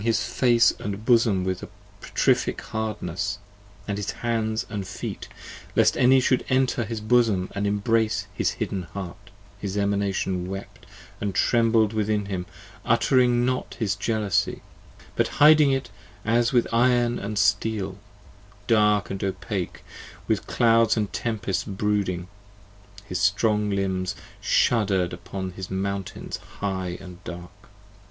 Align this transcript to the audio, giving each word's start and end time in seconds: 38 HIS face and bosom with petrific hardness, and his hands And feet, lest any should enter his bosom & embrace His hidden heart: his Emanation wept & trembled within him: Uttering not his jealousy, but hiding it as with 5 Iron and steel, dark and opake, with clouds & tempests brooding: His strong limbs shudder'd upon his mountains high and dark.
38 0.01 0.07
HIS 0.09 0.23
face 0.33 0.73
and 0.79 1.05
bosom 1.05 1.43
with 1.43 1.63
petrific 2.01 2.59
hardness, 2.61 3.37
and 3.87 3.99
his 3.99 4.09
hands 4.09 4.65
And 4.67 4.87
feet, 4.87 5.27
lest 5.75 5.95
any 5.95 6.19
should 6.19 6.43
enter 6.49 6.85
his 6.85 6.99
bosom 6.99 7.51
& 7.53 7.55
embrace 7.55 8.25
His 8.33 8.53
hidden 8.53 8.81
heart: 8.95 9.29
his 9.59 9.77
Emanation 9.77 10.49
wept 10.49 10.87
& 11.21 11.33
trembled 11.33 11.93
within 11.93 12.25
him: 12.25 12.47
Uttering 12.83 13.45
not 13.45 13.75
his 13.75 13.95
jealousy, 13.95 14.63
but 15.15 15.27
hiding 15.37 15.69
it 15.71 15.91
as 16.25 16.51
with 16.51 16.67
5 16.71 16.91
Iron 16.91 17.19
and 17.19 17.37
steel, 17.37 17.99
dark 18.65 19.11
and 19.11 19.19
opake, 19.23 19.83
with 20.27 20.47
clouds 20.47 20.97
& 21.07 21.11
tempests 21.13 21.63
brooding: 21.63 22.27
His 23.05 23.19
strong 23.19 23.69
limbs 23.69 24.15
shudder'd 24.39 25.13
upon 25.13 25.51
his 25.51 25.69
mountains 25.69 26.37
high 26.57 26.97
and 26.99 27.23
dark. 27.23 27.51